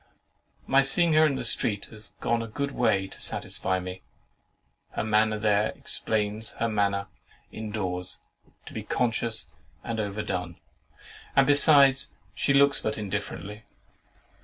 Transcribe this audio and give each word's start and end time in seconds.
My 0.65 0.81
seeing 0.81 1.13
her 1.13 1.27
in 1.27 1.35
the 1.35 1.43
street 1.43 1.85
has 1.91 2.13
gone 2.21 2.41
a 2.41 2.47
good 2.47 2.71
way 2.71 3.05
to 3.07 3.21
satisfy 3.21 3.79
me. 3.79 4.01
Her 4.93 5.03
manner 5.03 5.37
there 5.37 5.67
explains 5.75 6.53
her 6.53 6.67
manner 6.67 7.05
in 7.51 7.69
doors 7.71 8.17
to 8.65 8.73
be 8.73 8.81
conscious 8.81 9.51
and 9.83 9.99
overdone; 9.99 10.59
and 11.35 11.45
besides, 11.45 12.15
she 12.33 12.51
looks 12.51 12.79
but 12.81 12.97
indifferently. 12.97 13.63